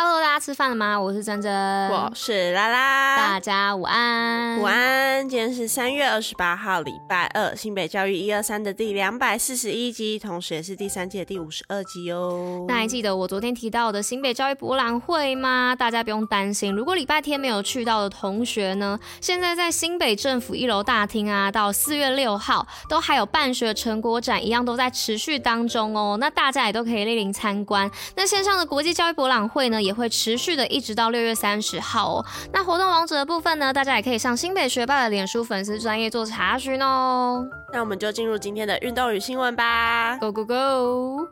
[0.00, 0.96] Hello，大家吃饭了吗？
[0.96, 1.52] 我是珍珍，
[1.90, 5.28] 我是拉拉，大家午安，午安。
[5.28, 12.64] 今天是三月二十八号，礼拜二，新北教育一二三的第两百四十一集，同时也是第三届的第五十二集哦。
[12.68, 15.74] 那还记得我昨天提到的新北教育博览会吗？
[15.74, 26.16] 大家不用担心，如果礼拜天没有去到的同学呢，现在在新北政府一楼大厅啊，到四月六号都还有办学成果展，一样都在持续当中哦。
[26.20, 27.90] 那大家也都可以莅临参观。
[28.14, 32.26] 那线上的国际教育博览会呢，也会持续的一直到六月三十号哦。
[32.52, 37.42] 那活动网址的部分呢，大家也可以上新北学霸的脸书粉丝专业做查询哦。
[37.72, 41.28] 那我们就进入今天的运动与新闻吧，Go Go Go！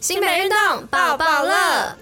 [0.00, 1.96] 新北运动抱抱乐。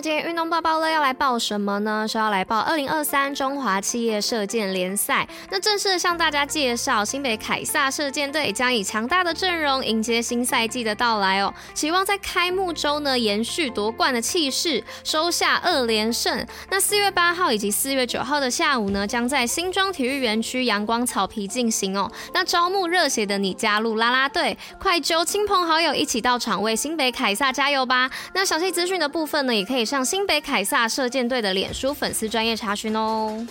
[0.00, 2.06] 今天运动报报乐要来报什么呢？
[2.06, 5.26] 是要来报二零二三中华企业射箭联赛。
[5.50, 16.46] 那正式向大家介绍，新北凯撒射箭队将以强大的阵容迎接新赛季的到来哦，期望在开幕周呢延续夺冠的气势，收下二连胜。
[16.70, 22.08] 那四月八号以及四月九号的下午呢，将在新庄体育园区阳光草皮进行哦。
[22.32, 28.08] 那招募热血的你加入啦啦队，快揪亲朋好友一起到场为新北凯撒加油吧！
[28.32, 29.87] 那详细资讯的部分呢，也可以。
[29.88, 33.46] 向新北凯撒射箭队的脸书粉丝专业查询哦。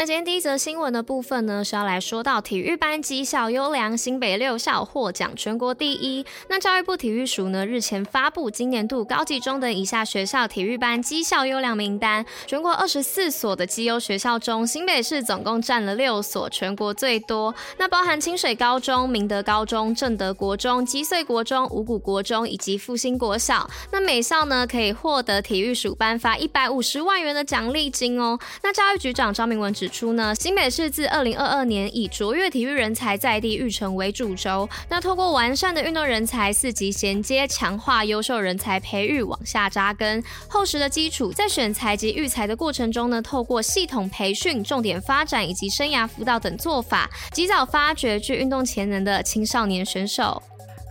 [0.00, 6.24] 那今天第一则新闻的部分呢，是要来说到体育班绩效优良，新北六校获奖全国第一。
[6.48, 17.54] 那教育部体育署呢，日前发布今年度高级中等以下学校体育班绩效优良名单，全国二十四所的绩优学校中，新北市总共占了六所，全国最多。
[17.76, 23.68] 那包含清水高中、明德高中、正德国中、基穗国中、五股国中以及复兴国小。
[23.92, 28.38] 那每校呢，可以获得体育署颁发一百五十万元的奖励金哦。
[28.62, 50.42] 那教育局长张明文指出呢，新北市自二零二二年以卓越体育人才在地育成为主轴，那透过完善的运动人才四级衔接，强化优秀人才培育往下扎根，厚实的基础，在选材及育才的过程中呢，透过系统培训、重点发展以及生涯辅导等做法，及早发掘具运动潜能的青少年选手。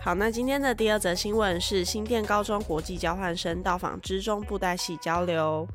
[0.02, 5.68] 好，那今天的第二则新闻是新店高中国际交换生到访之中布袋戏交流。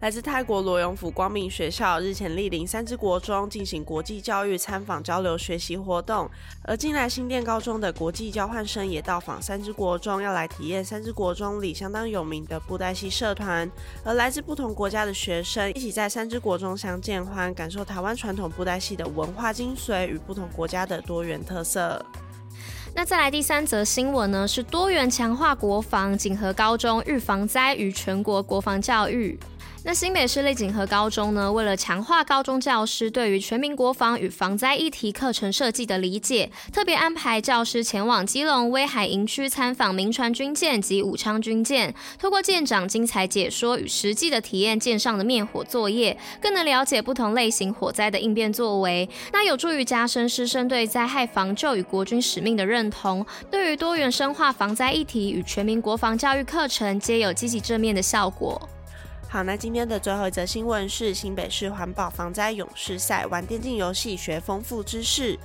[0.00, 6.28] 来自泰国罗永府光明学校日前莅临三芝国中进行国际教育参访交流学习活动，
[6.64, 13.70] 而近来新店高中的国际交换生也到访三芝国中，要来体验三芝国中里相当有名的布袋戏社团。
[14.04, 22.04] 而来自不同国家的学生一起在三芝国中相见欢，感受台湾传统布袋戏的文化精髓与不同国家的多元特色。
[22.94, 29.38] 那再来第三则新闻呢，是多元强化国防，锦和高中预防灾与全国国防教育。
[29.84, 49.08] 那新北市立景和高中呢，为了强化高中教师对于全民国防与防灾议题课程设计的理解，特别安排教师前往基隆威海营区参访民船军舰及武昌军舰，透过舰长精彩解说与实际的体验舰上的灭火作业，更能了解不同类型火灾的应变作为。
[49.32, 58.68] 那有助于加深师生对灾害防救与国军使命的认同，对于多元深化防灾议题与全民国防教育课程皆有积极正面的效果。
[59.32, 65.38] 好，那今天的最后一则新闻是新北市环保防灾勇士赛，玩电竞游戏学丰富知识。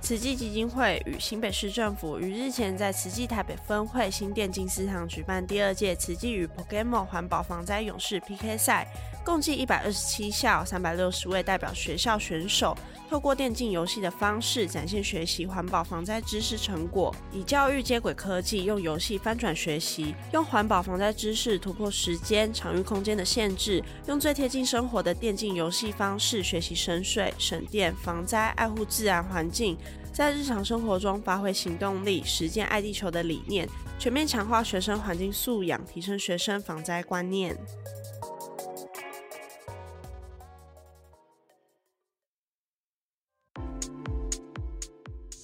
[0.00, 8.88] 慈济基金会与新北市政府于日前在慈济台北分会新电竞市场举办第二届慈济与 Pokemon 环保防灾勇士 PK 赛，
[9.24, 12.76] 共计一百二十七校三百六十位代表学校选手，
[13.08, 29.78] 透过电竞游戏的方式展现学习环保防灾知识成果，以教育接轨科技，用游戏翻转学习，用环保防灾知识突破时间、场域、空间的限制，用最贴近生活的电竞游戏方式学习省水、省电、防灾、爱护自然环境。
[30.12, 33.66] 在日常生活中发挥行动力，实践爱地球的理念，
[33.98, 37.56] 全面强化学生环境素养，提升学生防灾观念。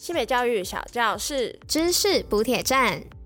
[0.09, 3.18] 新北教育小教室知识补铁站。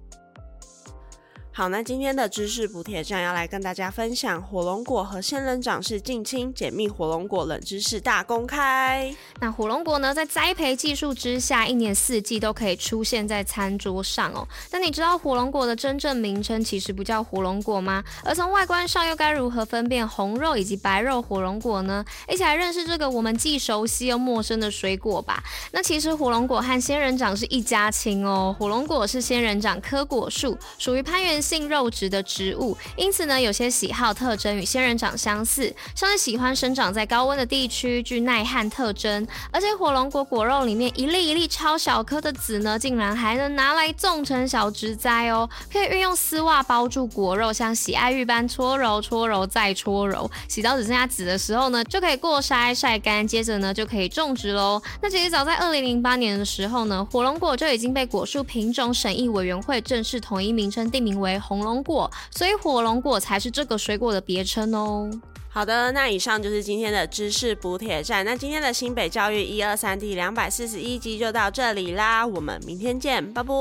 [1.54, 9.14] 好，那今天的知识补帖站要来跟大家分享火龙果和仙人掌是近亲，解密火龙果冷知识大公开。
[9.38, 14.48] 那火龙果呢，在栽培技术之下，一年四季都可以出现在餐桌上哦。
[14.70, 18.02] 那你知道火龙果的真正名称其实不叫火龙果吗？
[18.24, 22.02] 而从外观上又该如何分辨红肉以及白肉火龙果呢？
[22.30, 25.44] 一起来认识这个我们既熟悉又陌生的水果吧。
[25.72, 28.56] 那其实火龙果和仙人掌是一家亲哦。
[28.58, 39.26] 火龙果是仙人掌科果树，属于攀援性肉植的植物，因此呢，有些喜好特征与仙人掌相似，像是喜欢生长在高温的地区，具耐旱特征。
[39.50, 54.80] 而且火龙果果肉里面一粒一粒超小颗的籽呢，竟然还能拿来种成小植栽哦，可以运用丝袜包住果肉，像洗爱玉般搓揉、搓揉再搓揉，洗到只剩下籽的时候呢，就可以过筛晒干，接着呢就可以种植喽。
[55.00, 61.82] 那其实早在二零零八年的时候呢，火龙果就已经被果树品种审议委员会正式统一名称，定名为红龙。
[61.82, 65.10] 果，所以火龙果才是这个水果的别称哦。
[65.48, 68.24] 好的，那以上就是今天的知识补铁站。
[68.24, 73.52] 那今天的新北教育一二三第两百四十一集就到这里啦，我们明天见，拜拜！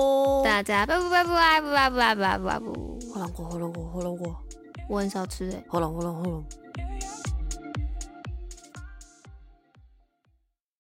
[0.44, 2.59] 大家拜拜拜拜拜拜拜拜拜拜！
[2.59, 4.35] 火龙果，火龙果，火龙果，
[4.88, 5.63] 我很少吃诶、欸。
[5.68, 6.45] 火龙，火龙，火龙。